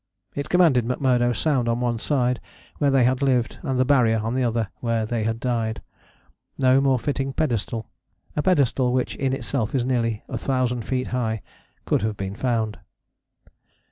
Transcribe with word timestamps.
It 0.33 0.49
commanded 0.49 0.83
McMurdo 0.85 1.35
Sound 1.35 1.69
on 1.69 1.79
one 1.79 1.99
side, 1.99 2.39
where 2.79 2.89
they 2.89 3.03
had 3.03 3.21
lived: 3.21 3.59
and 3.61 3.79
the 3.79 3.85
Barrier 3.85 4.17
on 4.17 4.33
the 4.33 4.43
other, 4.43 4.69
where 4.79 5.05
they 5.05 5.25
had 5.25 5.39
died. 5.39 5.83
No 6.57 6.81
more 6.81 6.97
fitting 6.97 7.33
pedestal, 7.33 7.85
a 8.35 8.41
pedestal 8.41 8.93
which 8.93 9.15
in 9.17 9.31
itself 9.31 9.75
is 9.75 9.85
nearly 9.85 10.23
1000 10.25 10.81
feet 10.87 11.09
high, 11.09 11.43
could 11.85 12.01
have 12.01 12.17
been 12.17 12.35
found. 12.35 12.79